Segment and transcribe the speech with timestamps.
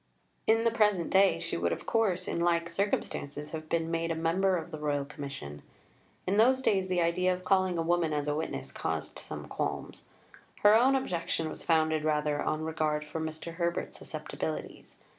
[0.47, 4.15] In the present day she would of course, in like circumstances, have been made a
[4.15, 5.61] member of the Royal Commission.
[6.25, 10.05] In those days the idea of calling a woman as a witness caused some qualms.
[10.63, 13.53] Her own objection was founded rather on regard for Mr.
[13.57, 14.97] Herbert's susceptibilities.